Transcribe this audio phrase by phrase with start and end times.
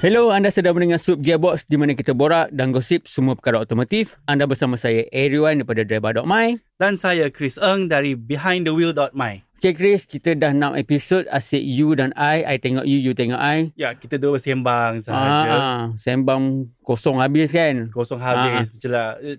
[0.00, 4.16] Hello, anda sedang mendengar Sub Gearbox di mana kita borak dan gosip semua perkara otomotif.
[4.24, 6.56] Anda bersama saya, Ariwan daripada Driver.my.
[6.80, 9.44] Dan saya Chris Eng dari BehindTheWheel.my.
[9.60, 12.40] Okay Chris, kita dah 6 episod asyik you dan I.
[12.48, 13.76] I tengok you, you tengok I.
[13.76, 15.52] Ya, kita dua bersembang sahaja.
[15.52, 17.92] Ah, sembang kosong habis kan?
[17.92, 19.36] Kosong habis, mencela, eh,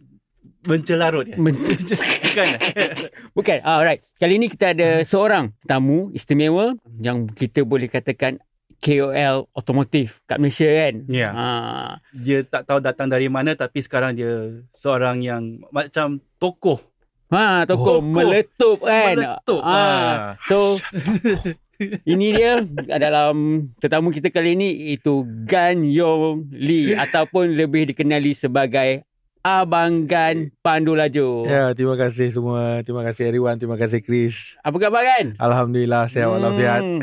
[0.69, 1.41] mencelarut ya?
[1.41, 1.57] Men-
[2.31, 2.47] Bukan?
[3.41, 4.05] Bukan, ah, alright.
[4.21, 8.37] Kali ni kita ada seorang tamu istimewa yang kita boleh katakan
[8.81, 10.95] KOL otomotif kat Malaysia kan?
[11.05, 11.29] Ya.
[11.31, 14.33] Ah, Dia tak tahu datang dari mana tapi sekarang dia
[14.73, 16.81] seorang yang macam tokoh.
[17.31, 18.03] Ha, toko Toko.
[18.03, 19.15] meletup kan.
[19.15, 19.61] Meletup.
[19.63, 20.35] Ah.
[20.43, 20.81] So
[22.11, 29.05] ini dia dalam tetamu kita kali ini itu Gan Yong Lee ataupun lebih dikenali sebagai
[29.41, 31.49] Abang Gan Pandu Laju.
[31.49, 32.85] Ya, terima kasih semua.
[32.85, 33.57] Terima kasih everyone.
[33.57, 34.53] Terima kasih Chris.
[34.61, 35.33] Apa khabar Gan?
[35.41, 36.81] Alhamdulillah sihat walafiat.
[36.85, 37.01] Hmm.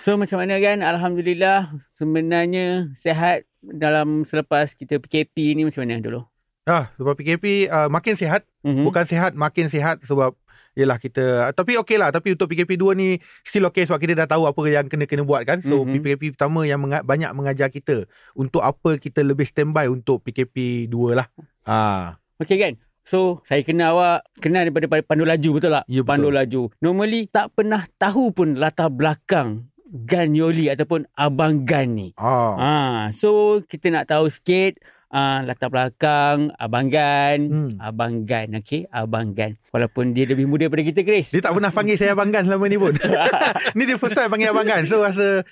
[0.04, 0.80] so macam mana kan?
[0.80, 6.24] Alhamdulillah sebenarnya sihat dalam selepas kita PKP ni macam mana dulu?
[6.64, 8.48] Ah, sebab PKP uh, makin sihat.
[8.62, 8.84] Mm-hmm.
[8.84, 10.38] Bukan sihat, makin sihat sebab
[10.72, 13.08] Yelah kita Tapi okey lah Tapi untuk PKP 2 ni
[13.42, 16.00] Still okey Sebab kita dah tahu Apa yang kena-kena buat kan So Mhm.
[16.00, 21.12] PKP pertama Yang menga- banyak mengajar kita Untuk apa kita lebih standby Untuk PKP 2
[21.12, 21.28] lah
[21.62, 22.74] Ah, Okay kan?
[23.02, 25.84] So, saya kenal awak, kenal daripada Pandu Laju, betul tak?
[25.90, 26.06] Ya, betul.
[26.06, 26.62] Pandu Laju.
[26.78, 32.14] Normally, tak pernah tahu pun latar belakang Gan Yoli ataupun Abang Gan ni.
[32.14, 32.54] ah.
[32.54, 32.72] Ha,
[33.10, 34.78] so, kita nak tahu sikit
[35.12, 37.38] uh, latar belakang Abang Gan.
[37.44, 37.70] Hmm.
[37.78, 38.88] Abang Gan, okay?
[38.88, 39.54] Abang Gan.
[39.68, 41.30] Walaupun dia lebih muda daripada kita, Chris.
[41.30, 42.92] Dia tak pernah panggil saya Abang Gan selama ni pun
[43.76, 45.44] Ni dia first time panggil Abang Gan So rasa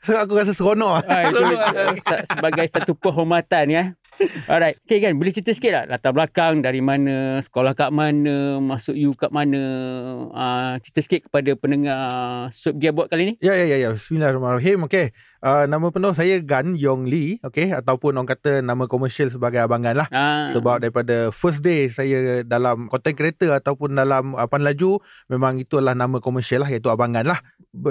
[0.00, 3.84] So aku rasa seronok Ah, itu uh, se- sebagai satu penghormatan ya.
[4.50, 4.80] Alright.
[4.84, 9.12] Okay kan, boleh cerita sikit tak latar belakang dari mana, sekolah kat mana, masuk you
[9.12, 9.62] kat mana.
[10.32, 12.00] Uh, cerita sikit kepada pendengar
[12.52, 13.34] Sub Gearbox kali ni.
[13.44, 13.88] Ya, ya, ya, ya.
[13.92, 14.88] Bismillahirrahmanirrahim.
[14.88, 15.12] Okey.
[15.44, 17.36] Uh, nama penuh saya Gan Yong Lee.
[17.44, 17.76] Okey.
[17.76, 20.08] Ataupun orang kata nama komersial sebagai Abang Gan lah.
[20.10, 24.98] Ah, Sebab daripada first day saya dalam content creator ataupun dalam uh, Pan Laju,
[25.28, 27.40] memang itu adalah nama komersial lah iaitu Abang Gan lah.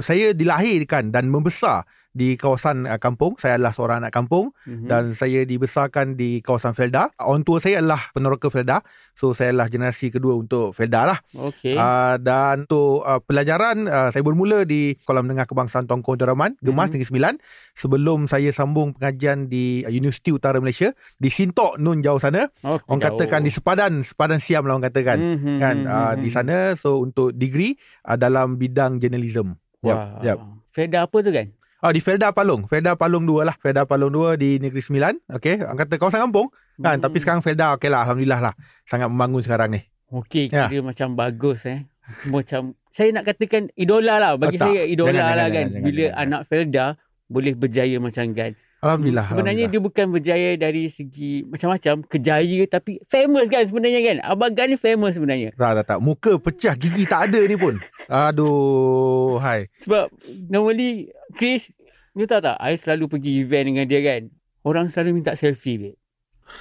[0.01, 3.35] Saya dilahirkan dan membesar di kawasan uh, kampung.
[3.35, 4.87] Saya adalah seorang anak kampung mhm.
[4.87, 7.11] dan saya dibesarkan di kawasan Felda.
[7.19, 8.79] Orang tua saya adalah peneroka Felda.
[9.11, 11.19] So saya adalah generasi kedua untuk Felda lah.
[11.35, 11.75] Okay.
[11.75, 16.87] Uh, dan untuk uh, pelajaran uh, saya bermula di Sekolah Menengah Kebangsaan Abdul Rahman, Gemas
[16.87, 16.93] Mhm.
[16.95, 17.33] Negeri Sembilan
[17.75, 22.47] sebelum saya sambung pengajian di uh, Universiti Utara Malaysia di Sintok Nun jauh sana.
[22.63, 25.17] okay, Orang katakan di Sepadan, Sepadan Siam lah orang katakan.
[25.19, 26.21] Mhm, Kan mhm, uh, mhm.
[26.23, 27.75] di sana so untuk degree
[28.07, 29.59] uh, dalam bidang journalism.
[29.83, 30.21] Wah.
[30.23, 30.39] yap.
[30.71, 31.51] Feda apa tu kan?
[31.85, 33.53] Ah di Felda Palung, Felda Palung 2 lah.
[33.61, 35.21] Felda Palung 2 di Negeri Sembilan.
[35.37, 36.49] Okey, orang kata kawasan kampung
[36.81, 36.97] kan.
[36.97, 37.05] Hmm.
[37.05, 38.53] Tapi sekarang Felda okey lah alhamdulillah lah.
[38.89, 39.85] Sangat membangun sekarang ni.
[40.09, 40.65] Okey, Ya.
[40.65, 41.85] kira macam bagus eh.
[42.25, 44.73] Macam saya nak katakan idola lah bagi Oh, tak.
[44.73, 46.21] saya idola Jangan, lah jangan, kan jangan, bila jangan.
[46.25, 46.85] anak Felda
[47.25, 48.51] boleh berjaya macam Gan.
[48.85, 49.25] Alhamdulillah.
[49.25, 49.73] Sebenarnya alhamdulillah.
[49.73, 54.17] dia bukan berjaya dari segi macam-macam kejaya tapi famous kan sebenarnya kan.
[54.21, 55.57] Abang Gan ni famous sebenarnya.
[55.57, 55.99] Tak, tak, tak.
[56.05, 57.81] Muka pecah, gigi tak ada ni pun.
[58.05, 59.73] Aduh, hai.
[59.81, 60.13] Sebab
[60.53, 61.73] normally Chris
[62.13, 64.29] you tahu tak I selalu pergi event dengan dia kan.
[64.61, 65.97] Orang selalu minta selfie babe.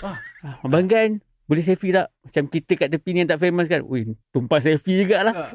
[0.01, 0.17] Ah.
[0.41, 2.09] Ah, Abang Gan boleh selfie tak?
[2.25, 3.85] Macam kita kat tepi ni yang tak famous kan.
[3.85, 5.53] Wih, tumpah selfie jugalah.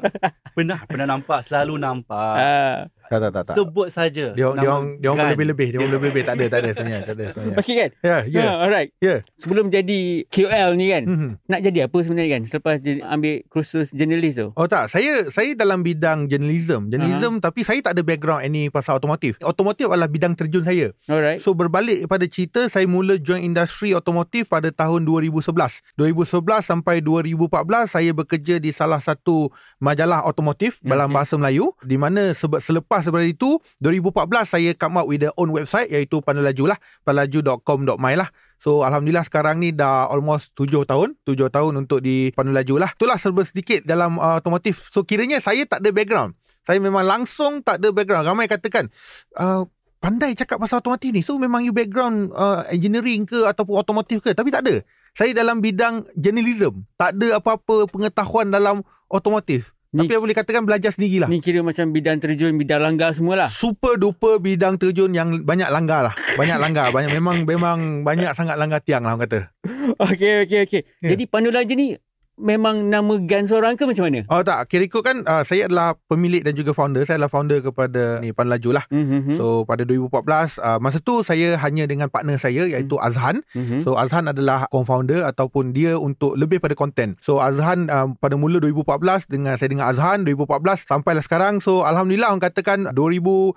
[0.54, 2.34] Pernah, pernah nampak, selalu nampak.
[2.38, 2.86] Ah.
[3.10, 3.42] Tak, tak, tak.
[3.42, 3.54] tak.
[3.58, 4.26] Sebut saja.
[4.30, 7.14] Dia dia orang dia orang lebih-lebih, dia orang lebih-lebih tak ada, tak ada sebenarnya, tak
[7.18, 7.58] ada sebenarnya.
[7.58, 7.90] Okay kan?
[8.00, 8.40] Ya, ya.
[8.40, 8.90] Ha, alright.
[9.00, 9.16] Ya.
[9.36, 10.00] Sebelum jadi
[10.30, 11.30] KOL ni kan, Mhm.
[11.44, 12.42] nak jadi apa sebenarnya kan?
[12.46, 14.54] Selepas ambil kursus jurnalis tu.
[14.54, 16.86] Oh tak, saya saya dalam bidang journalism.
[16.86, 19.34] Journalism tapi saya tak ada background any pasal otomotif.
[19.42, 20.94] Otomotif adalah bidang terjun saya.
[21.04, 21.42] Alright.
[21.42, 25.82] So berbalik pada cerita saya mula join industri otomotif pada tahun 2011.
[25.96, 31.16] 2011 sampai 2014 saya bekerja di salah satu majalah otomotif dalam Okey.
[31.16, 32.62] bahasa Melayu di mana sebe-
[33.02, 33.50] selepas daripada itu
[33.80, 38.28] 2014 saya come up with the own website iaitu Pandalaju lah pandalaju.com.my lah
[38.60, 43.16] So Alhamdulillah sekarang ni dah almost 7 tahun 7 tahun untuk di Pandalaju lah Itulah
[43.16, 46.36] serba sedikit dalam uh, otomotif So kiranya saya tak ada background
[46.68, 48.92] Saya memang langsung tak ada background Ramai katakan
[49.40, 49.64] uh,
[50.00, 51.20] pandai cakap pasal otomotif ni.
[51.20, 54.32] So memang you background uh, engineering ke ataupun otomotif ke.
[54.32, 54.80] Tapi tak ada.
[55.12, 56.88] Saya dalam bidang journalism.
[56.96, 58.80] Tak ada apa-apa pengetahuan dalam
[59.12, 59.76] otomotif.
[59.90, 61.26] Ni, Tapi boleh katakan belajar sendirilah.
[61.26, 63.50] ni kira macam bidang terjun, bidang langgar semualah.
[63.50, 66.14] Super duper bidang terjun yang banyak langgar lah.
[66.38, 66.94] Banyak langgar.
[66.94, 69.50] Banyak memang memang banyak sangat langgar tiang lah orang kata.
[70.06, 70.80] Okey, okey, okey.
[71.02, 71.08] Ya.
[71.10, 71.98] Jadi Pandu Laja ni
[72.40, 74.24] memang nama Gans orang ke macam mana?
[74.32, 77.04] Oh tak, kira ikut kan uh, saya adalah pemilik dan juga founder.
[77.04, 78.84] Saya adalah founder kepada ni Pan Laju lah.
[78.88, 79.36] Mm-hmm.
[79.36, 83.06] So pada 2014 uh, masa tu saya hanya dengan partner saya iaitu Hmm.
[83.06, 83.36] Azhan.
[83.54, 83.80] mm-hmm.
[83.84, 87.14] So Azhan adalah co-founder ataupun dia untuk lebih pada konten.
[87.20, 91.54] So Azhan uh, pada mula 2014 dengan saya dengan Azhan 2014 sampailah sekarang.
[91.60, 93.54] So alhamdulillah orang katakan 2014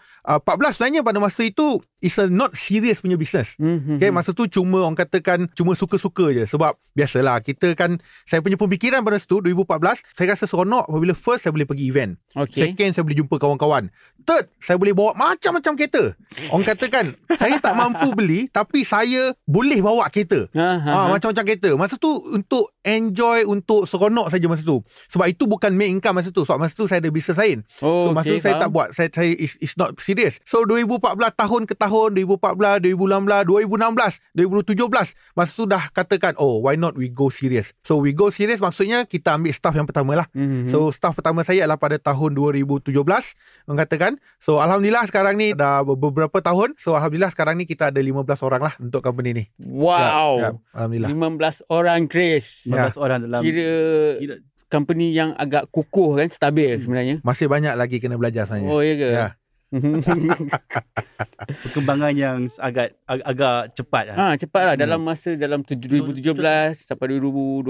[0.75, 3.55] sebenarnya pada masa itu is a not serious punya business.
[3.55, 3.95] mm-hmm.
[3.95, 7.97] Okay, masa tu cuma orang katakan cuma suka-suka je sebab biasalah kita kan
[8.27, 11.87] saya punya pemikiran pada masa tu 2014 saya rasa seronok apabila first saya boleh pergi
[11.87, 12.11] event.
[12.35, 12.75] Okay.
[12.75, 13.87] Second saya boleh jumpa kawan-kawan.
[14.27, 16.03] Third saya boleh bawa macam-macam kereta.
[16.51, 20.51] Orang katakan saya tak mampu beli tapi saya boleh bawa kereta.
[20.51, 21.07] Ha, ha.
[21.07, 21.69] macam-macam kereta.
[21.79, 24.83] Masa tu untuk enjoy untuk seronok saja masa tu.
[25.07, 26.43] Sebab itu bukan main income masa tu.
[26.43, 27.63] Sebab masa tu saya ada bisnes lain.
[27.79, 30.99] Oh, So masa tu saya tak buat Saya, saya is not serious So 2014
[31.39, 37.07] tahun ke tahun 2014 2016 2016 2017 Masa tu dah katakan Oh why not we
[37.07, 40.69] go serious So we go serious Maksudnya kita ambil staff yang pertama lah Mm-hmm.
[40.69, 45.83] So staff pertama saya adalah pada tahun 2017 Orang katakan So Alhamdulillah sekarang ni Dah
[45.83, 50.31] beberapa tahun So Alhamdulillah sekarang ni Kita ada 15 orang lah Untuk company ni wow.
[50.35, 52.65] ya, ya, Alhamdulillah 15 orang Chris.
[52.65, 52.85] 15 Ya.
[52.95, 53.71] orang dalam Kira
[54.17, 54.35] kira
[54.65, 57.21] company yang agak kukuh kan, stabil sebenarnya.
[57.21, 59.09] Masih banyak lagi Kena belajar sebenarnya Oh, ya ke?
[59.11, 59.27] Ya.
[61.63, 64.15] perkembangan yang agak ag- agak cepat lah.
[64.15, 64.83] ha, cepatlah Hmm.
[64.83, 67.65] dalam masa dalam tu- 2017 sampai 2021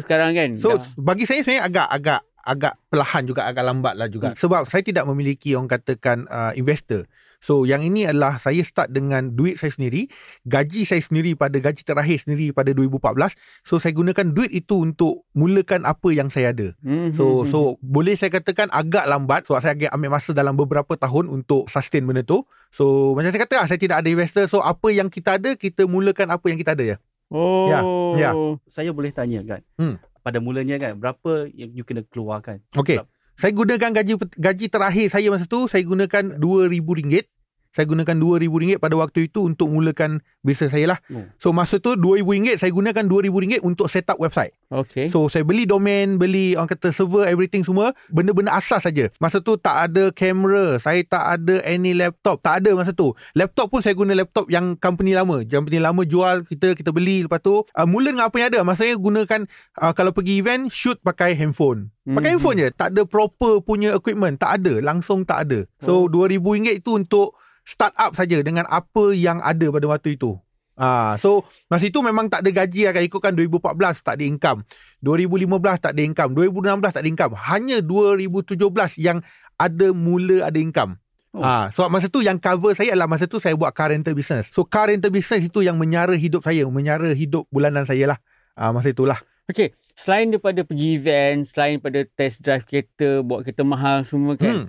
[0.00, 0.50] sekarang kan.
[0.56, 0.84] So Dah.
[0.94, 4.28] bagi saya sebenarnya agak agak agak perlahan juga agak lambat lah juga.
[4.32, 4.38] Hmm.
[4.38, 7.04] Sebab saya tidak memiliki orang katakan uh, investor.
[7.38, 10.10] So yang ini adalah saya start dengan duit saya sendiri,
[10.42, 13.38] gaji saya sendiri pada gaji terakhir sendiri pada 2014.
[13.62, 16.74] So saya gunakan duit itu untuk mulakan apa yang saya ada.
[16.82, 17.14] Mhm.
[17.14, 21.30] So so boleh saya katakan agak lambat sebab saya agak ambil masa dalam beberapa tahun
[21.30, 22.42] untuk sustain benda tu.
[22.74, 24.44] So macam saya kata lah, saya tidak ada investor.
[24.50, 26.96] So apa yang kita ada kita mulakan apa yang kita ada ya.
[27.28, 27.68] Oh.
[27.68, 27.80] Ya,
[28.16, 28.30] ya.
[28.72, 29.60] Saya boleh tanya kan.
[29.76, 30.00] Hmm.
[30.24, 32.60] Pada mulanya kan berapa yang you kena keluarkan?
[32.74, 32.98] Okey.
[33.38, 37.37] Saya gunakan gaji gaji terakhir saya masa tu saya gunakan RM2000.
[37.68, 40.98] Saya gunakan RM2000 pada waktu itu untuk mulakan bisnes saya lah.
[41.12, 41.22] Oh.
[41.36, 44.56] So masa tu RM2000 saya gunakan RM2000 untuk set up website.
[44.68, 45.08] Okay.
[45.08, 49.08] So saya beli domain, beli orang kata server, everything semua, benda-benda asas saja.
[49.16, 53.12] Masa tu tak ada kamera, saya tak ada any laptop, tak ada masa tu.
[53.32, 55.44] Laptop pun saya guna laptop yang company lama.
[55.44, 58.60] Company lama jual, kita kita beli lepas tu uh, mula dengan apa yang ada.
[58.64, 59.44] Masa saya gunakan
[59.80, 61.92] uh, kalau pergi event shoot pakai handphone.
[62.04, 62.40] Pakai Mhm.
[62.40, 65.58] handphone je, tak ada proper punya equipment, tak ada, langsung tak ada.
[65.84, 66.08] So Oh.
[66.08, 67.36] RM2000 itu untuk
[67.68, 70.40] start up saja dengan apa yang ada pada waktu itu.
[70.78, 74.62] Ah, so masa itu memang tak ada gaji akan ikutkan 2014 tak ada income.
[75.02, 77.32] 2015 tak ada income, 2016 tak ada income.
[77.34, 79.18] Hanya 2017 yang
[79.58, 80.96] ada mula ada income.
[81.34, 81.44] Oh.
[81.44, 84.48] Ah, so masa tu yang cover saya adalah masa tu saya buat car rental business.
[84.54, 88.18] So car rental business itu yang menyara hidup saya, menyara hidup bulanan saya lah.
[88.54, 89.18] Ah, masa itulah.
[89.50, 89.74] Okay.
[89.98, 94.54] Selain daripada pergi event, selain daripada test drive kereta, bawa kereta mahal semua kan.
[94.54, 94.66] Hmm.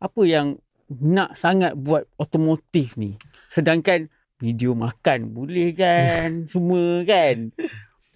[0.00, 0.56] Apa yang
[0.98, 3.14] nak sangat buat otomotif ni?
[3.46, 4.10] Sedangkan
[4.42, 6.42] video makan boleh kan?
[6.52, 7.54] semua kan?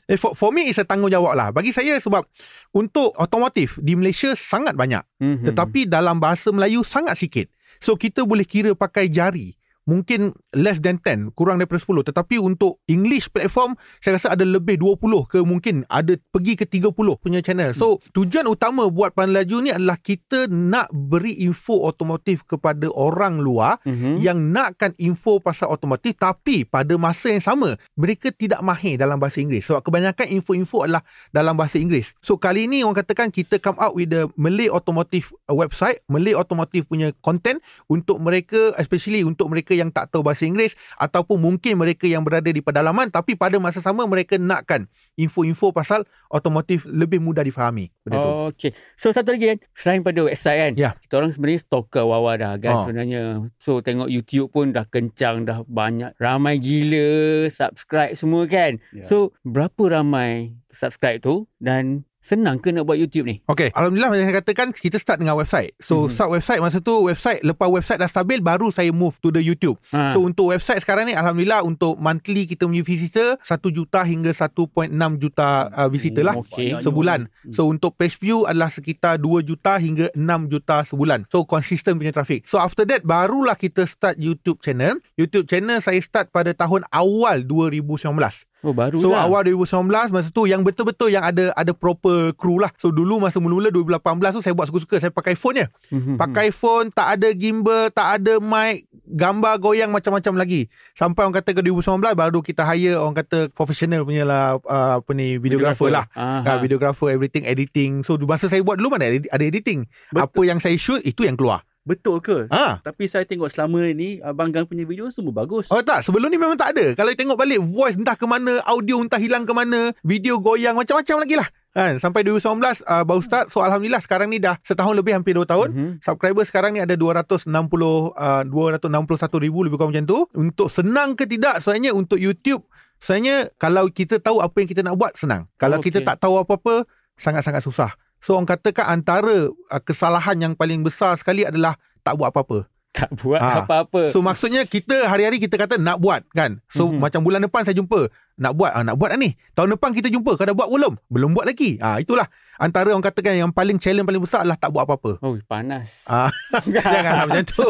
[0.04, 1.48] Eh, for, for me it's a tanggungjawab lah.
[1.54, 2.26] Bagi saya sebab
[2.74, 5.00] untuk otomotif di Malaysia sangat banyak.
[5.22, 5.48] Mhm.
[5.48, 7.46] Tetapi dalam bahasa Melayu sangat sikit.
[7.80, 9.56] So kita boleh kira pakai jari.
[9.84, 12.08] Mungkin less than 10, kurang daripada 10.
[12.08, 17.20] Tetapi untuk English platform, saya rasa ada lebih 20 ke mungkin ada pergi ke 30
[17.20, 17.76] punya channel.
[17.76, 23.38] So tujuan utama buat Pan Laju ni adalah kita nak beri info otomotif kepada orang
[23.38, 24.16] luar Mhm.
[24.18, 29.44] yang nakkan info pasal otomotif tapi pada masa yang sama mereka tidak mahir dalam bahasa
[29.44, 32.16] Inggeris sebab kebanyakan info-info adalah dalam bahasa Inggeris.
[32.24, 36.88] So kali ini orang katakan kita come out with the Malay Automotive website, Malay Automotive
[36.88, 42.06] punya content untuk mereka especially untuk mereka yang tak tahu bahasa Inggeris ataupun mungkin mereka
[42.06, 47.42] yang berada di pedalaman tapi pada masa sama mereka nakkan info-info pasal otomotif lebih mudah
[47.42, 47.90] difahami.
[48.02, 48.26] Benda tu.
[48.26, 48.74] Oh, okay.
[48.94, 50.90] So satu lagi kan, selain pada website kan, Ya.
[50.98, 52.82] kita orang sebenarnya stalker Wawa dah kan Oh.
[52.82, 53.22] sebenarnya.
[53.58, 56.14] So tengok YouTube pun dah kencang, dah banyak.
[56.18, 58.82] Ramai gila, subscribe semua kan.
[58.90, 59.06] Ya.
[59.06, 63.44] So berapa ramai subscribe tu dan senang ke nak buat YouTube ni?
[63.44, 65.76] Okay, Alhamdulillah macam saya katakan kita start dengan website.
[65.76, 66.16] So Mhm.
[66.16, 69.76] start website masa tu website lepas website dah stabil baru saya move to the YouTube.
[69.92, 70.16] Ha.
[70.16, 74.88] So untuk website sekarang ni Alhamdulillah untuk monthly kita punya visitor 1 juta hingga 1.6
[75.20, 76.40] juta uh, visitor lah.
[76.40, 76.80] Okay.
[76.80, 77.28] Sebulan.
[77.52, 81.28] So untuk page view adalah sekitar 2 juta hingga 6 juta sebulan.
[81.28, 82.48] So consistent punya traffic.
[82.48, 84.96] So after that barulah kita start YouTube channel.
[85.20, 88.48] YouTube channel saya start pada tahun awal 2019.
[88.64, 89.28] Oh baru So lah.
[89.28, 92.72] awal 2019 masa tu yang betul-betul yang ada ada proper crew lah.
[92.80, 94.00] So dulu masa mula-mula 2018
[94.34, 95.66] tu saya buat suka-suka saya pakai phone je.
[95.92, 96.16] Mhm.
[96.16, 100.72] Pakai phone tak ada gimbal, tak ada mic, gambar goyang macam-macam lagi.
[100.96, 105.10] Sampai orang kata ke 2019 baru kita hire orang kata professional punya lah uh, apa
[105.12, 106.08] ni videographer lah.
[106.16, 106.56] Aha.
[106.56, 108.00] Uh, videographer everything editing.
[108.00, 109.84] So masa saya buat dulu mana ada, ada editing.
[110.08, 110.24] Betul.
[110.24, 111.60] Apa yang saya shoot itu yang keluar.
[111.84, 112.48] Betul ke?
[112.48, 112.80] Ha.
[112.80, 115.68] Tapi saya tengok selama ni Abang Gang punya video semua bagus.
[115.68, 116.96] Oh tak, sebelum ni memang tak ada.
[116.96, 121.28] Kalau tengok balik voice entah ke mana, audio entah hilang ke mana, video goyang macam-macam
[121.28, 121.48] lagi lah.
[121.76, 122.00] Kan?
[122.00, 123.52] Sampai 2019 uh, baru start.
[123.52, 125.68] So Alhamdulillah sekarang ni dah setahun lebih hampir 2 tahun.
[125.76, 125.90] Mhm.
[126.00, 130.18] Subscriber sekarang ni ada 260 uh, 261 ribu lebih kurang macam tu.
[130.32, 132.64] Untuk senang ke tidak sebenarnya untuk YouTube
[133.04, 135.50] sebenarnya kalau kita tahu apa yang kita nak buat senang.
[135.60, 135.92] Kalau Okey.
[135.92, 136.88] kita tak tahu apa-apa
[137.20, 137.92] sangat-sangat susah.
[138.24, 142.64] So orang katakan antara uh, kesalahan yang paling besar sekali adalah tak buat apa-apa.
[142.94, 143.66] Tak buat Ah.
[143.66, 144.08] apa-apa.
[144.08, 146.64] So maksudnya kita hari-hari kita kata nak buat kan.
[146.70, 146.96] So Mhm.
[146.96, 147.00] mm-hmm.
[147.04, 149.32] macam bulan depan saya jumpa nak buat ah, nak buat dah ni.
[149.52, 150.94] Tahun depan kita jumpa kau dah buat belum?
[151.06, 151.78] Belum buat lagi.
[151.78, 155.22] Ah itulah antara orang katakan yang paling challenge paling besar adalah tak buat apa-apa.
[155.22, 156.02] Oh panas.
[156.04, 156.30] Ah
[156.66, 157.64] janganlah macam tu.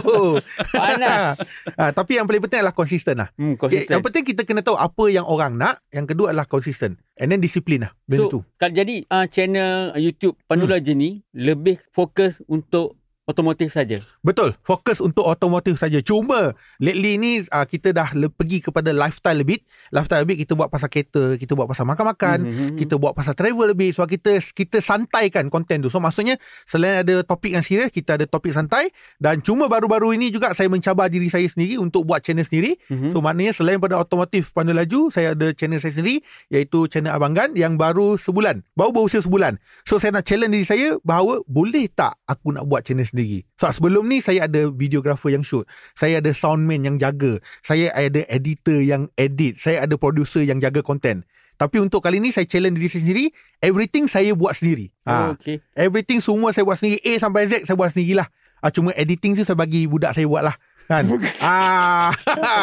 [0.73, 1.37] Panas.
[1.80, 3.28] ah tapi yang paling penting adalah konsisten lah.
[3.35, 3.92] Hmm, konsisten.
[3.92, 5.85] yang penting kita kena tahu apa yang orang nak.
[5.88, 6.97] Yang kedua adalah konsisten.
[7.14, 7.92] And then disiplin lah.
[8.04, 8.40] Benda So, tu.
[8.59, 10.85] jadi uh, channel uh, YouTube Panula Hmm.
[10.85, 14.04] je ni lebih fokus untuk otomotif saja.
[14.21, 14.52] Betul.
[14.61, 15.97] Fokus untuk otomotif saja.
[16.00, 19.64] Cuma lately ni uh, kita dah le- pergi kepada lifestyle lebih.
[19.88, 22.76] Lifestyle lebih kita buat pasal kereta, kita buat pasal makan-makan, Mhm.
[22.76, 25.88] kita buat pasal travel lebih sebab kita kita santaikan konten tu.
[25.88, 26.37] So maksudnya
[26.69, 30.69] selain ada topik yang serius, kita ada topik santai dan cuma baru-baru ini juga saya
[30.69, 32.76] mencabar diri saya sendiri untuk buat channel sendiri.
[32.93, 33.16] Mhm.
[33.16, 36.21] So maknanya selain pada otomotif pandu laju, saya ada channel saya sendiri
[36.52, 38.61] iaitu channel Abang Gan yang baru sebulan.
[38.76, 39.57] Baru berusia sebulan.
[39.88, 43.47] So saya nak challenge diri saya bahawa boleh tak aku nak buat channel sendiri.
[43.54, 45.62] So sebelum ni saya ada videographer yang shoot.
[45.94, 47.38] Saya ada soundman yang jaga.
[47.62, 49.62] Saya ada editor yang edit.
[49.62, 51.23] Saya ada producer yang jaga konten.
[51.54, 53.25] Tapi untuk kali ni saya challenge diri saya sendiri,
[53.62, 54.90] everything saya buat sendiri.
[55.06, 55.14] Ha.
[55.14, 55.62] Oh, okay.
[55.78, 58.26] Everything semua saya buat sendiri A sampai Z saya buat sendirilah.
[58.59, 60.59] Ah cuma editing tu saya bagi budak saya buat lah.
[60.90, 61.06] Kan?
[61.47, 62.11] ah.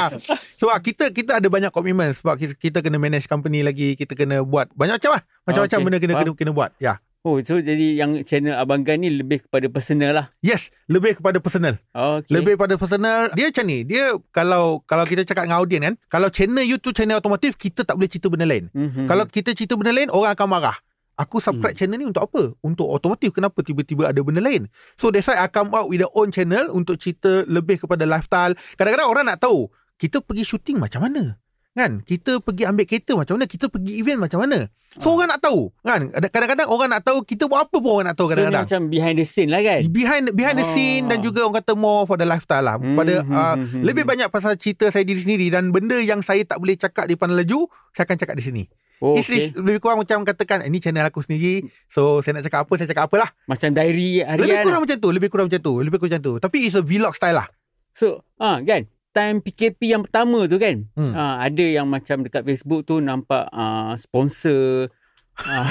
[0.60, 4.44] sebab kita kita ada banyak komitmen sebab kita, kita kena manage company lagi, kita kena
[4.44, 5.22] buat banyak macam lah.
[5.48, 6.24] Macam-macam Okay, benda kena, faham.
[6.28, 6.72] kena kena buat.
[6.78, 7.00] Ya.
[7.22, 10.26] Oh, so jadi yang channel Abang Gan ni lebih kepada personal lah.
[10.42, 11.78] Yes, lebih kepada personal.
[11.94, 12.34] Okay.
[12.34, 13.30] Lebih pada personal.
[13.38, 13.86] Dia macam ni.
[13.86, 17.94] Dia kalau kalau kita cakap dengan audience kan, kalau channel YouTube channel otomotif kita tak
[17.94, 18.74] boleh cerita benda lain.
[18.74, 19.06] Mhm.
[19.06, 20.78] Kalau kita cerita benda lain orang akan marah.
[21.22, 21.54] Aku Hmm.
[21.54, 22.58] subscribe channel ni untuk apa?
[22.66, 23.38] Untuk otomotif.
[23.38, 24.66] Kenapa tiba-tiba ada benda lain?
[24.98, 28.58] So that's why I come out with own channel untuk cerita lebih kepada lifestyle.
[28.74, 29.70] Kadang-kadang orang nak tahu
[30.02, 31.38] kita pergi shooting macam mana?
[31.72, 32.04] Kan?
[32.04, 33.48] Kita pergi ambil kereta macam mana?
[33.48, 34.68] Kita pergi event macam mana?
[34.94, 35.16] So Ah.
[35.16, 35.72] orang nak tahu.
[35.80, 36.12] Kan?
[36.12, 38.66] Ada- Kadang-kadang orang nak tahu kita buat apa pun orang nak tahu so, kadang-kadang.
[38.68, 39.80] macam behind the scene lah kan?
[39.88, 40.74] Behind behind the Ah.
[40.76, 42.76] scene dan juga orang kata more for the lifestyle lah.
[42.76, 44.12] Pada Mhm, uh, mhm, lebih mhm.
[44.12, 47.40] banyak pasal cerita saya diri sendiri dan benda yang saya tak boleh cakap di pandang
[47.40, 48.64] laju, saya akan cakap di sini.
[49.00, 49.50] Oh, It's, okay.
[49.50, 51.66] it's lebih kurang macam katakan ini channel aku sendiri.
[51.88, 53.32] So saya nak cakap apa saya cakap apalah.
[53.48, 54.86] Macam diary harian Lebih kurang lah.
[54.86, 56.34] macam tu, lebih kurang macam tu, lebih kurang macam tu.
[56.38, 57.48] Tapi it's a vlog style lah.
[57.94, 58.92] So, ah kan?
[59.12, 60.88] Time PKP yang pertama tu kan?
[60.96, 61.12] Hmm.
[61.12, 64.88] Ah, ada yang macam dekat Facebook tu nampak ah, sponsor
[65.36, 65.68] ah,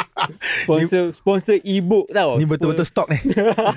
[0.64, 2.40] sponsor sponsor e-book tau.
[2.40, 3.20] Ni betul-betul stok ni.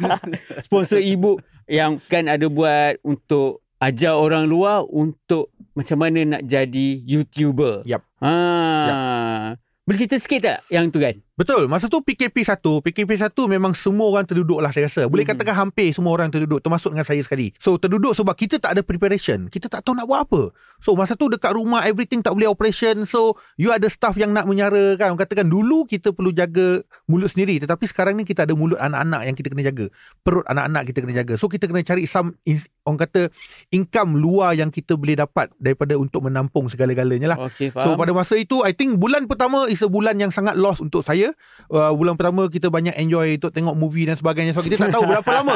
[0.65, 6.88] sponsor e-book yang kan ada buat untuk ajar orang luar untuk macam mana nak jadi
[7.03, 7.83] YouTuber.
[7.83, 8.07] Yap.
[8.24, 9.60] Ah.
[9.83, 11.19] Boleh cerita sikit tak yang tu kan?
[11.33, 11.65] Betul.
[11.65, 15.09] Masa tu PKP 1, PKP 1 memang semua orang terduduk lah saya rasa.
[15.09, 15.33] Boleh Mhm.
[15.33, 17.49] katakan hampir semua orang terduduk termasuk dengan saya sekali.
[17.57, 19.49] So terduduk sebab kita tak ada preparation.
[19.49, 20.53] Kita tak tahu nak buat apa.
[20.77, 23.09] So masa tu dekat rumah everything tak boleh operation.
[23.09, 25.09] So you ada staff yang nak menyara kan.
[25.09, 29.25] Orang katakan dulu kita perlu jaga mulut sendiri tetapi sekarang ni kita ada mulut anak-anak
[29.25, 29.89] yang kita kena jaga.
[30.21, 31.33] Perut anak-anak kita kena jaga.
[31.33, 33.33] So kita kena cari some in, orang kata
[33.69, 37.49] income luar yang kita boleh dapat daripada untuk menampung segala-galanya lah.
[37.49, 37.97] Okey, So faham.
[37.97, 41.23] pada masa itu I think bulan pertama is a bulan yang sangat lost untuk saya.
[41.72, 45.03] Uh, bulan pertama kita banyak enjoy untuk tengok movie dan sebagainya sebab kita tak tahu
[45.08, 45.56] berapa lama.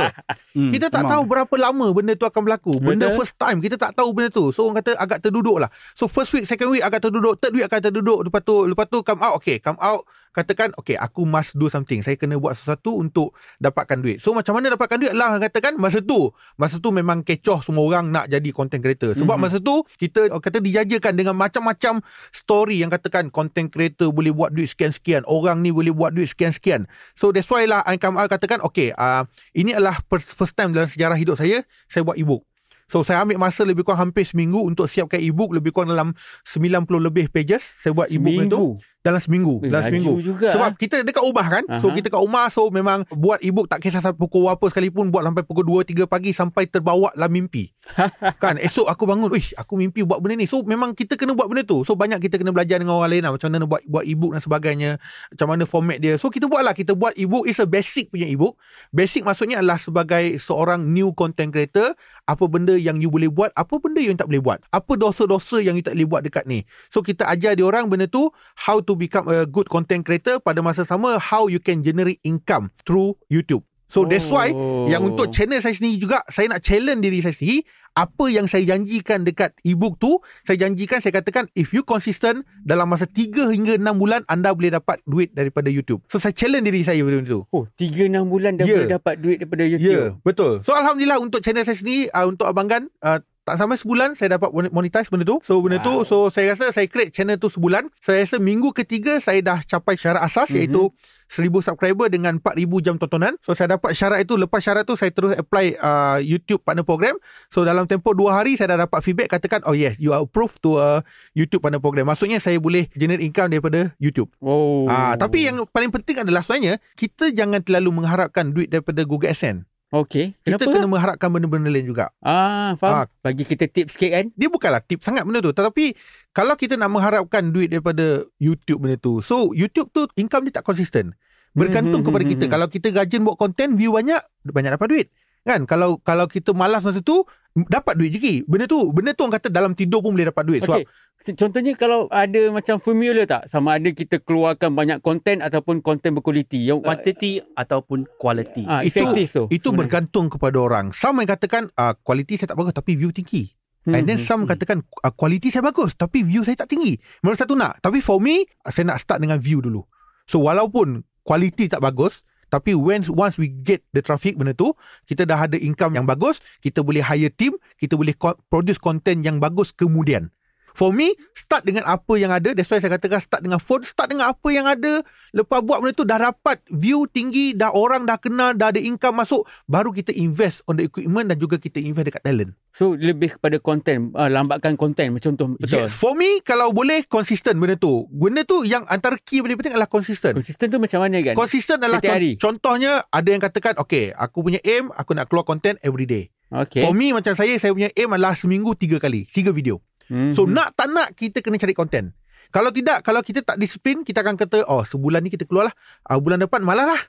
[0.55, 2.73] Hmm, Kita tak tahu berapa lama benda tu akan berlaku.
[2.79, 3.17] Benda Betul.
[3.19, 4.55] first time kita tak tahu benda tu.
[4.55, 5.69] So orang kata agak terduduk lah.
[5.93, 8.19] So first week, second week agak terduduk, third week akan terduduk.
[8.31, 12.05] Lepas tu lepas tu come out okay, come out katakan okay aku must do something.
[12.05, 14.21] Saya kena buat sesuatu untuk dapatkan duit.
[14.21, 16.29] So macam mana dapatkan duit lah katakan masa tu.
[16.61, 19.17] Masa tu memang kecoh semua orang nak jadi content creator.
[19.17, 19.41] Sebab Mhm.
[19.41, 24.69] masa tu kita kata dijajakan dengan macam-macam story yang katakan content creator boleh buat duit
[24.69, 25.25] sekian-sekian.
[25.25, 26.85] Orang ni boleh buat duit sekian-sekian.
[27.17, 29.25] So that's why lah I come out katakan okay uh,
[29.57, 32.45] ini adalah first, time dalam sejarah hidup saya saya buat ebook.
[32.87, 36.15] So saya ambil masa lebih kurang hampir seminggu untuk siapkan ebook lebih kurang dalam
[36.47, 37.59] 90 lebih pages.
[37.83, 38.79] Saya buat ebook benda tu.
[39.05, 39.63] Dalam seminggu.
[39.63, 40.19] Eh, dalam seminggu.
[40.19, 40.51] juga.
[40.51, 41.63] Sebab kita dekat rumah kan.
[41.79, 41.95] So Aha.
[41.95, 45.43] kita kat rumah so memang buat ebook tak kisah sampai pukul apa sekalipun buat sampai
[45.47, 47.71] pukul 2 3 pagi sampai terbawa lah mimpi.
[48.43, 51.47] kan esok aku bangun, "Uish, aku mimpi buat benda ni." So memang kita kena buat
[51.47, 51.87] benda tu.
[51.87, 54.41] So banyak kita kena belajar dengan orang lain lah macam mana buat buat ebook dan
[54.43, 54.89] sebagainya,
[55.31, 56.19] macam mana format dia.
[56.19, 58.59] So kita buatlah, kita buat ebook is a basic punya ebook.
[58.91, 61.95] Basic maksudnya adalah sebagai seorang new content creator,
[62.27, 64.59] apa benda yang you boleh buat, apa benda yang tak boleh buat.
[64.75, 66.67] Apa dosa-dosa yang you tak boleh buat dekat ni.
[66.91, 68.27] So kita ajar dia orang benda tu
[68.67, 72.73] how to become a good content creator pada masa sama how you can generate income
[72.81, 73.61] through YouTube.
[73.87, 74.83] So that's why Oh.
[74.85, 77.63] yang untuk channel saya sendiri juga saya nak challenge diri saya sendiri
[77.95, 82.85] apa yang saya janjikan dekat ebook tu saya janjikan saya katakan if you consistent dalam
[82.85, 86.03] masa 3 hingga 6 bulan anda boleh dapat duit daripada YouTube.
[86.05, 87.47] So saya challenge diri saya benda tu.
[87.47, 88.75] Oh, 3-6 bulan dah Ya.
[88.75, 89.87] boleh dapat duit daripada Ya, YouTube.
[90.03, 90.61] yeah, betul.
[90.61, 94.35] So alhamdulillah untuk channel saya sendiri uh, untuk Abang Gan uh, tak sampai sebulan saya
[94.35, 95.39] dapat mon- monetize benda tu.
[95.41, 95.87] So benda Wow.
[95.87, 97.87] tu so saya rasa saya create channel tu sebulan.
[97.97, 100.67] Saya rasa minggu ketiga saya dah capai syarat asas Mhm.
[100.67, 100.67] mm-hmm.
[100.67, 100.83] iaitu
[101.27, 103.39] 1000 subscriber dengan 4000 jam tontonan.
[103.41, 107.15] So saya dapat syarat itu lepas syarat tu saya terus apply uh, YouTube partner program.
[107.47, 110.59] So dalam tempoh 2 hari saya dah dapat feedback katakan oh yes you are approved
[110.59, 110.99] to a
[111.31, 112.03] YouTube partner program.
[112.05, 114.27] Maksudnya saya boleh generate income daripada YouTube.
[114.37, 114.87] Oh.
[114.87, 119.63] Ah tapi yang paling penting adalah sebenarnya kita jangan terlalu mengharapkan duit daripada Google AdSense.
[119.87, 120.35] Okey.
[120.43, 122.11] Kita kena mengharapkan benda-benda lain juga.
[122.19, 123.03] Ah, faham.
[123.03, 123.05] Ah.
[123.23, 124.25] Bagi kita tips sikit kan?
[124.35, 125.55] Dia bukanlah tip sangat benda tu.
[125.55, 125.95] Tetapi
[126.35, 129.23] kalau kita nak mengharapkan duit daripada YouTube benda tu.
[129.23, 131.15] So YouTube tu income dia tak konsisten.
[131.55, 132.45] Bergantung Mhm, kepada mhm, kita.
[132.51, 135.07] Kalau kita rajin buat konten, view banyak, banyak dapat duit.
[135.47, 135.63] Kan?
[135.63, 137.23] Kalau kalau kita malas masa tu,
[137.55, 138.43] dapat duit je.
[138.43, 140.61] Benda tu, benda tu orang kata dalam tidur pun boleh dapat duit.
[140.61, 141.05] Sebab Okey.
[141.29, 143.49] Contohnya kalau ada macam formula tak?
[143.49, 146.61] Sama ada kita keluarkan banyak konten ataupun konten berkualiti.
[146.61, 148.63] Yang Quantity ataupun quality.
[148.63, 149.43] ah, itu- efektif tu.
[149.49, 149.79] itu sebenarnya.
[149.81, 150.85] bergantung kepada orang.
[150.91, 153.49] Some yang katakan uh, kualiti saya tak bagus tapi view tinggi.
[153.87, 154.23] And then Mhm.
[154.23, 156.95] some katakan uh, kualiti saya bagus tapi view saya tak tinggi.
[157.19, 157.79] Mana satu nak.
[157.79, 159.83] Tapi for me, uh, saya nak start dengan view dulu.
[160.23, 164.71] So walaupun kualiti tak bagus, tapi when once we get the traffic benda tu,
[165.03, 169.19] kita dah ada income yang bagus, kita boleh hire team, kita boleh co- produce content
[169.23, 170.31] yang bagus kemudian.
[170.77, 172.53] For me, start dengan apa yang ada.
[172.53, 175.01] That's why saya katakan start dengan phone, start dengan apa yang ada.
[175.33, 179.25] Lepas buat benda tu dah dapat view tinggi, dah orang dah kenal, dah ada income
[179.25, 182.53] masuk, baru kita invest on the equipment dan juga kita invest dekat talent.
[182.77, 185.57] So lebih kepada konten, uh, lambatkan konten macam tu.
[185.57, 185.89] Betul.
[185.89, 188.05] Yes, for me kalau boleh konsisten benda tu.
[188.13, 190.37] Benda tu yang antara key paling penting adalah konsisten.
[190.37, 191.33] Konsisten tu macam mana kan?
[191.33, 192.37] Konsisten adalah Setiap hari.
[192.37, 196.29] con- contohnya ada yang katakan okay, aku punya aim aku nak keluar content every day.
[196.53, 196.85] Okey.
[196.85, 199.81] For me macam saya saya punya aim adalah seminggu tiga kali, tiga video.
[200.07, 200.33] Mhm.
[200.33, 202.15] So nak tak nak kita kena cari konten.
[202.47, 205.75] Kalau tidak, kalau kita tak disiplin, kita akan kata, oh sebulan ni kita keluar lah.
[206.07, 207.01] Uh, bulan depan malah lah.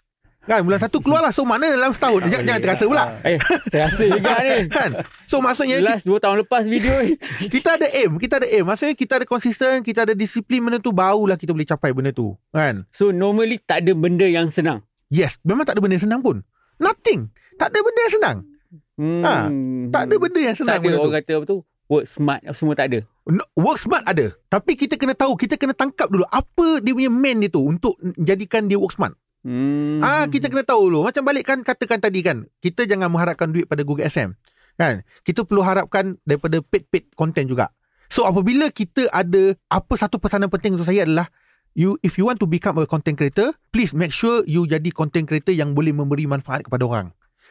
[0.42, 1.28] Kan, bulan satu keluar lah.
[1.28, 2.24] So mana dalam setahun?
[2.24, 3.04] Jangan, jangan terasa pula.
[3.20, 3.36] Eh,
[3.68, 4.64] terasa juga ni.
[4.80, 4.90] Kan?
[5.28, 7.20] So maksudnya Last 2 tahun lepas video ni.
[7.54, 8.16] kita ada aim.
[8.16, 8.64] Kita ada aim.
[8.64, 12.32] Maksudnya kita ada konsisten, kita ada disiplin benda tu, barulah kita boleh capai benda tu.
[12.50, 12.88] Kan?
[12.90, 14.82] So normally tak ada benda yang senang.
[15.06, 16.40] Yes, memang tak ada benda yang senang pun.
[16.80, 17.28] Nothing.
[17.60, 18.38] Tak ada benda yang senang.
[18.98, 19.22] Hmm.
[19.22, 19.32] Ha,
[19.88, 21.02] Tak ada benda yang tak senang ada benda tu.
[21.04, 21.58] orang kata apa tu?
[21.88, 22.98] Work smart semua tak ada.
[23.24, 24.32] No, work smart ada.
[24.52, 27.96] Tapi kita kena tahu, kita kena tangkap dulu apa dia punya main dia tu untuk
[28.20, 29.16] jadikan dia work smart.
[29.40, 30.04] Hmm.
[30.04, 31.08] Ah, kita kena tahu dulu.
[31.08, 34.36] Macam balik kan katakan tadi kan, kita jangan mengharapkan duit pada Google SM.
[34.76, 35.02] Kan?
[35.24, 37.72] Kita perlu harapkan daripada paid-paid content juga.
[38.08, 41.28] So apabila kita ada apa satu pesanan penting untuk saya adalah
[41.76, 45.28] you if you want to become a content creator, please make sure you jadi content
[45.28, 47.08] creator yang boleh memberi manfaat kepada orang.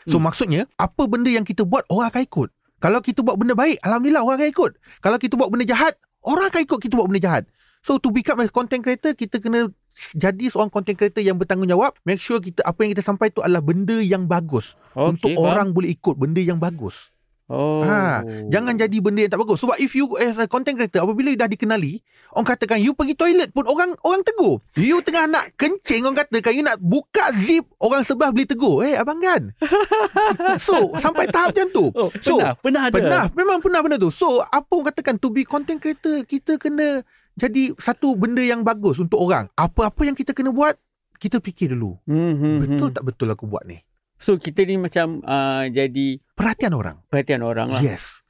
[0.10, 0.26] So Hmm.
[0.26, 2.50] maksudnya apa benda yang kita buat orang akan ikut.
[2.88, 4.72] Kalau kita buat benda baik, alhamdulillah orang akan ikut.
[5.04, 7.44] Kalau kita buat benda jahat, orang akan ikut kita buat benda jahat.
[7.84, 9.68] So to become a content creator, kita kena
[10.16, 12.00] jadi seorang content creator yang bertanggungjawab.
[12.08, 14.80] Make sure kita apa yang kita sampai tu adalah benda yang bagus.
[14.96, 15.44] okay, untuk faham.
[15.52, 17.12] orang boleh ikut benda yang bagus.
[17.48, 17.80] Oh.
[17.80, 19.64] Ha, Jangan jadi benda yang tak bagus.
[19.64, 22.04] Sebab if you as a content creator, apabila you dah dikenali,
[22.36, 24.60] orang katakan you pergi toilet pun orang orang tegur.
[24.76, 28.84] You tengah nak kencing, orang katakan you nak buka zip, orang sebelah boleh tegur.
[28.84, 29.56] Eh, abang kan?
[30.68, 31.86] so, sampai tahap macam tu.
[31.96, 32.94] Oh, So, pernah, pernah ada.
[33.00, 34.12] Pernah, memang pernah benda tu.
[34.12, 37.08] So, apa orang katakan to be content creator, kita kena
[37.40, 39.48] jadi satu benda yang bagus untuk orang.
[39.56, 40.76] Apa-apa yang kita kena buat,
[41.16, 41.96] kita fikir dulu.
[42.04, 42.96] Hmm, hmm, Betul hmm.
[42.98, 43.80] tak betul aku buat ni?
[44.18, 47.02] So kita ni macam uh, jadi Perhatian orang.
[47.10, 47.82] perhatian orang lah.
[47.82, 48.22] Yes.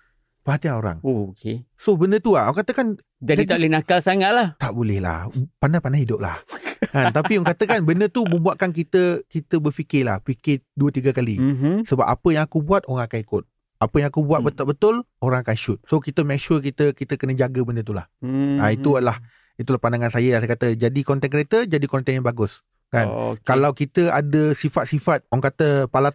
[0.42, 1.04] Perhatian orang.
[1.04, 1.68] Oh, okay.
[1.76, 2.48] So, benda tu lah.
[2.48, 4.48] Orang katakan Jadi, Jadi- tak boleh nakal sangat lah.
[4.56, 5.28] tak boleh lah.
[5.58, 6.40] Pandai-pandai hidup lah.
[6.88, 7.12] kan?
[7.18, 10.22] Tapi orang katakan benda tu membuatkan kita kita berfikir lah.
[10.22, 11.36] Fikir dua, tiga kali.
[11.36, 11.76] Mm-hmm.
[11.84, 13.44] Sebab apa yang aku buat, orang akan ikut.
[13.78, 14.48] Apa yang aku buat Hmm.
[14.48, 15.78] betul-betul, orang akan shoot.
[15.84, 18.08] So, kita make sure kita kita kena jaga benda tu lah.
[18.22, 18.58] Mm-hmm.
[18.58, 19.18] Ah, itu adalah
[19.54, 20.40] itulah pandangan saya lah.
[20.40, 22.62] Saya kata jadi content creator, jadi content yang bagus.
[22.88, 23.04] Kan?
[23.06, 23.44] Oh, okay.
[23.44, 26.14] Kalau kita ada sifat-sifat orang kata pala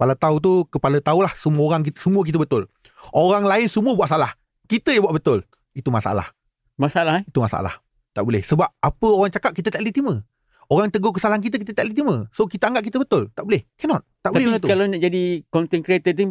[0.00, 2.64] tahu, pala tahu tu kepala tahu lah semua orang kita semua kita betul.
[3.12, 4.32] Orang lain semua buat salah.
[4.64, 5.44] Kita yang buat betul.
[5.76, 6.32] Itu masalah.
[6.80, 7.24] Masalah eh?
[7.28, 7.84] Itu masalah.
[8.16, 8.40] Tak boleh.
[8.40, 10.14] Sebab apa orang cakap kita tak boleh terima.
[10.70, 12.16] Orang tegur kesalahan kita, kita tak boleh terima.
[12.30, 13.26] So, kita anggap kita betul.
[13.34, 13.66] Tak boleh.
[13.74, 14.06] Cannot.
[14.22, 14.68] Tak boleh Tapi tu.
[14.70, 16.24] kalau nak jadi content creator tu,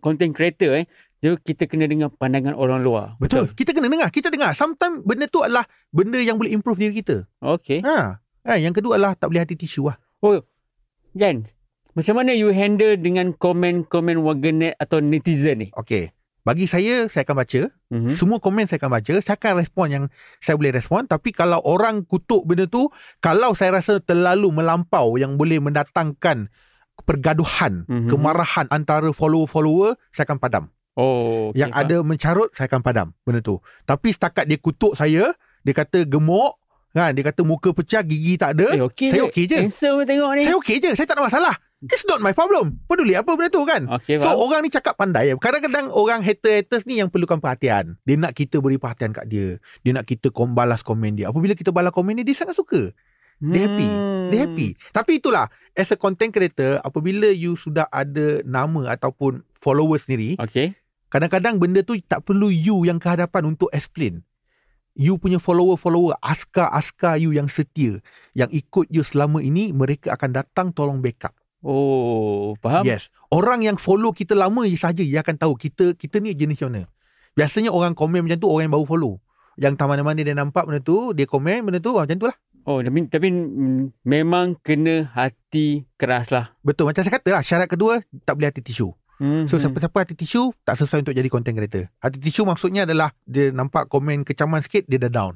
[0.00, 0.88] content creator eh,
[1.20, 3.20] so kita kena dengar pandangan orang luar.
[3.20, 3.52] Betul.
[3.52, 4.08] Kita kena dengar.
[4.08, 4.56] Kita dengar.
[4.56, 7.28] Sometimes benda tu adalah benda yang boleh improve diri kita.
[7.36, 7.84] Okay.
[7.84, 8.16] Ha.
[8.48, 8.56] ha.
[8.56, 10.00] Yang kedua adalah tak boleh hati tisu lah.
[10.24, 10.40] Oh,
[11.12, 11.44] Jan,
[11.92, 15.68] macam mana you handle dengan komen-komen warganet atau netizen ni?
[15.72, 16.10] Okay.
[16.42, 17.60] Bagi saya, saya akan baca.
[17.94, 18.18] Mm-hmm.
[18.18, 19.14] Semua komen saya akan baca.
[19.22, 20.04] Saya akan respon yang
[20.42, 21.06] saya boleh respon.
[21.06, 22.90] Tapi kalau orang kutuk benda tu,
[23.22, 26.50] kalau saya rasa terlalu melampau yang boleh mendatangkan
[27.02, 28.10] pergaduhan, Mhm.
[28.10, 30.64] kemarahan antara follower-follower, saya akan padam.
[30.92, 33.56] Oh, okay, yang ada mencarut, saya akan padam benda tu.
[33.86, 36.58] Tapi setakat dia kutuk saya, dia kata gemuk,
[36.92, 37.16] kan?
[37.16, 38.76] Dia kata muka pecah, gigi tak ada.
[38.76, 39.28] Eh, okay Saya je.
[39.30, 39.58] okey je.
[39.62, 40.42] Handsome tengok ni.
[40.44, 40.90] Saya okey je.
[40.92, 41.54] Saya tak ada masalah.
[41.82, 42.78] It's not my problem.
[42.86, 43.90] Peduli apa benda tu kan?
[43.98, 44.38] Okay, So faham.
[44.38, 48.78] orang ni cakap pandai Kadang-kadang orang haters-haters ni Yang perlukan perhatian Dia nak kita beri
[48.78, 52.22] perhatian kat dia Dia nak kita kom balas komen dia Apabila kita balas komen dia
[52.22, 52.94] Dia sangat suka
[53.36, 54.30] Dia happy Hmm.
[54.30, 60.06] Dia happy Tapi itulah As a content creator Apabila you sudah ada Nama ataupun Followers
[60.06, 60.78] sendiri Okay.
[61.10, 64.22] Kadang-kadang benda tu Tak perlu you yang ke hadapan Untuk explain
[64.94, 67.98] You punya follower-follower Askar-askar you yang setia
[68.30, 72.82] Yang ikut you selama ini Mereka akan datang Tolong backup Oh, faham?
[72.82, 73.08] Yes.
[73.30, 76.68] Orang yang follow kita lama je saja dia akan tahu kita kita ni jenis macam
[76.74, 76.82] mana.
[77.32, 79.14] Biasanya orang komen macam tu orang yang baru follow.
[79.56, 82.36] Yang tak mana-mana dia nampak benda tu, dia komen benda tu ah, macam tu lah.
[82.62, 86.54] Oh, tapi, tapi mm, memang kena hati keras lah.
[86.62, 88.90] Betul macam saya kata lah syarat kedua tak boleh hati tisu.
[89.22, 89.46] Hmm.
[89.46, 91.90] So siapa-siapa hati tisu tak sesuai untuk jadi content creator.
[92.02, 95.34] Hati tisu maksudnya adalah dia nampak komen kecaman sikit dia dah down.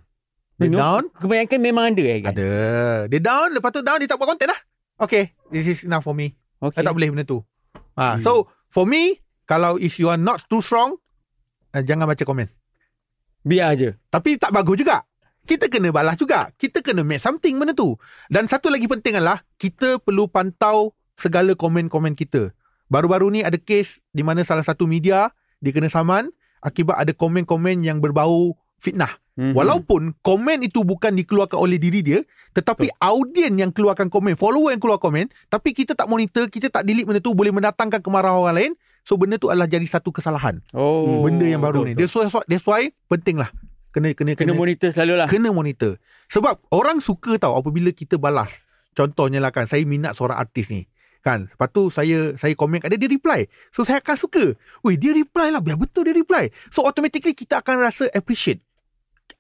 [0.56, 0.78] Dia No.
[0.80, 2.32] down, Kebanyakan memang ada eh kan?
[2.32, 2.50] ada.
[3.12, 4.60] Dia down, lepas tu down dia tak buat content lah.
[4.96, 6.32] Okay, this is enough for me.
[6.56, 6.80] Okay.
[6.80, 7.44] Saya tak boleh benda tu.
[7.96, 8.24] Ha, Hmm.
[8.24, 10.96] So, for me, kalau if you are not too strong,
[11.76, 12.48] uh, jangan baca komen.
[13.46, 13.94] Biar je.
[14.08, 15.04] Tapi tak bagus juga.
[15.46, 16.50] Kita kena balas juga.
[16.58, 17.94] Kita kena make something benda tu.
[18.26, 22.50] Dan satu lagi penting adalah, kita perlu pantau segala komen-komen kita.
[22.90, 25.30] Baru-baru ni ada kes di mana salah satu media
[25.62, 26.30] dikena saman
[26.62, 29.10] akibat ada komen-komen yang berbau fitnah.
[29.36, 29.52] Mhm.
[29.52, 32.24] Walaupun komen itu bukan dikeluarkan oleh diri dia,
[32.56, 36.88] tetapi audien yang keluarkan komen, follower yang keluar komen, tapi kita tak monitor, kita tak
[36.88, 38.72] delete benda tu boleh mendatangkan kemarahan orang lain.
[39.04, 40.64] So benda tu adalah jadi satu kesalahan.
[40.72, 41.20] Oh.
[41.22, 42.00] benda yang baru betul, ni.
[42.00, 43.52] That's why, that's why penting lah.
[43.92, 45.28] Kena kena Kena kena, monitor selalu lah.
[45.28, 46.00] kena monitor.
[46.32, 48.50] Sebab orang suka tahu apabila kita balas.
[48.96, 50.88] Contohnya lah kan, saya minat seorang artis ni.
[51.20, 53.44] Kan, lepas tu saya saya komen kat dia, dia reply.
[53.74, 54.44] So saya akan suka.
[54.80, 55.60] Weh, dia reply lah.
[55.60, 56.48] Biar betul dia reply.
[56.72, 58.62] So automatically kita akan rasa appreciate.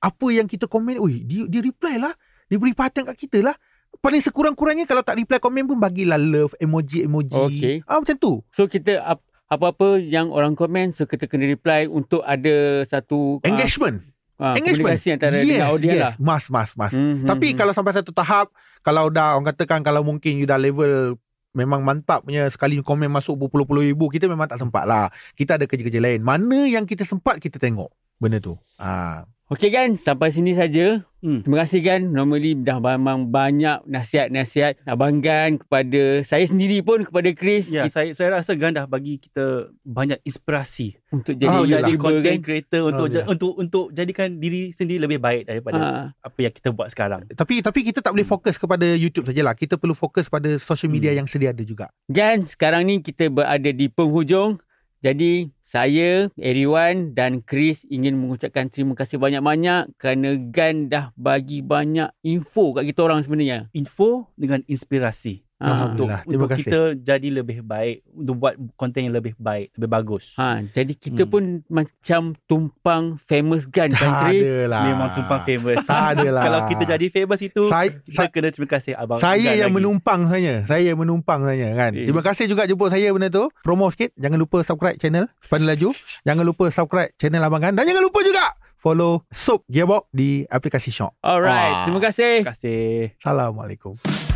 [0.06, 2.14] Apa yang kita komen, weh, dia, dia reply lah.
[2.46, 3.58] Dia beri perhatian kat kita lah.
[3.98, 7.34] Paling sekurang-kurangnya kalau tak reply komen pun bagilah love, emoji-emoji.
[7.34, 7.76] Okey.
[7.82, 8.38] Ah, macam tu.
[8.54, 13.46] So kita ap- apa-apa yang orang komen so kita kena reply untuk ada satu ah,
[13.46, 14.02] Engagement.
[14.38, 14.94] ah, Engagement.
[14.94, 16.14] komunikasi antara dengan audiens lah.
[16.18, 16.92] Mas, mas, mas.
[16.92, 18.50] Hmm, Tapi hmm, kalau sampai satu tahap
[18.82, 21.14] Kalau dah Orang katakan Kalau mungkin you dah level
[21.54, 25.64] Memang mantap punya Sekali komen masuk Berpuluh-puluh ribu Kita memang tak sempat lah Kita ada
[25.64, 27.88] kerja-kerja lain Mana yang kita sempat Kita tengok
[28.18, 29.24] Benda tu ah.
[29.46, 31.06] Okey kan, sampai sini saja.
[31.16, 31.38] Hmm.
[31.40, 32.02] Terima kasih kan.
[32.04, 38.08] Normally dah memang banyak nasihat-nasihat abanggan kepada saya sendiri pun kepada Chris Ya, kita, saya
[38.10, 41.78] saya rasa Gan dah bagi kita banyak inspirasi untuk jadi Alhamdulillah.
[41.78, 42.42] jadi YouTuber content kan.
[42.42, 43.26] creator untuk Alhamdulillah.
[43.28, 45.88] untuk untuk jadikan diri sendiri lebih baik daripada Ha.
[46.20, 47.20] apa yang kita buat sekarang.
[47.28, 51.10] Tapi tapi kita tak boleh fokus kepada YouTube sajalah Kita perlu fokus pada Social media
[51.10, 51.22] Hmm.
[51.22, 54.58] yang sedia ada juga Gan, sekarang ni kita berada di penghujung.
[55.06, 62.10] Jadi saya, Eriwan dan Chris ingin mengucapkan terima kasih banyak-banyak kerana Gan dah bagi banyak
[62.26, 63.70] info kat kita orang sebenarnya.
[63.70, 65.88] Info dengan inspirasi Ha.
[65.88, 66.04] untuk.
[66.20, 66.60] Terima untuk kasih.
[66.62, 70.36] kita jadi lebih baik, untuk buat konten yang lebih baik, lebih bagus.
[70.36, 71.30] Ha, jadi kita Hmm.
[71.30, 74.44] pun macam tumpang famous Gan kan Chris?
[74.44, 75.80] adalah Memang tumpang famous.
[75.82, 79.16] Tak adalah Kalau kita jadi famous itu, saya, kita saya, kena terima kasih abang.
[79.16, 79.76] saya yang lagi.
[79.76, 82.04] menumpang saya Saya yang menumpang saya kan Eh.
[82.04, 85.88] Terima kasih juga jemput saya benda tu Promo sikit Jangan lupa subscribe channel Sepanda Laju
[86.26, 88.44] Jangan lupa subscribe channel Abang Gan Dan jangan lupa juga
[88.76, 91.84] Follow Soap Gearbox di aplikasi Shop Alright, Wah.
[91.84, 92.34] terima kasih.
[92.42, 92.84] Terima kasih.
[93.16, 94.35] Assalamualaikum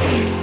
[0.00, 0.39] Shock